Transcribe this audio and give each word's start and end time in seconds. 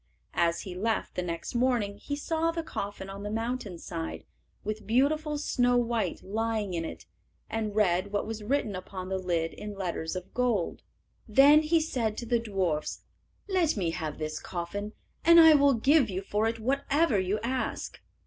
As 0.33 0.61
he 0.61 0.73
left 0.73 1.13
the 1.13 1.21
next 1.21 1.53
morning 1.53 1.97
he 1.99 2.15
saw 2.15 2.49
the 2.49 2.63
coffin 2.63 3.07
on 3.07 3.21
the 3.21 3.29
mountain 3.29 3.77
side, 3.77 4.23
with 4.63 4.87
beautiful 4.87 5.37
Snow 5.37 5.77
white 5.77 6.23
lying 6.23 6.73
in 6.73 6.83
it, 6.83 7.05
and 7.51 7.75
read 7.75 8.11
what 8.11 8.25
was 8.25 8.41
written 8.43 8.75
upon 8.75 9.09
the 9.09 9.19
lid 9.19 9.53
in 9.53 9.75
letters 9.77 10.15
of 10.15 10.33
gold. 10.33 10.81
Then 11.27 11.61
he 11.61 11.79
said 11.79 12.17
to 12.17 12.25
the 12.25 12.39
dwarfs, 12.39 13.03
"Let 13.47 13.77
me 13.77 13.91
have 13.91 14.17
this 14.17 14.39
coffin, 14.39 14.93
and 15.23 15.39
I 15.39 15.53
will 15.53 15.75
give 15.75 16.09
you 16.09 16.23
for 16.23 16.47
it 16.47 16.57
whatever 16.59 17.19
you 17.19 17.39
ask." 17.43 18.01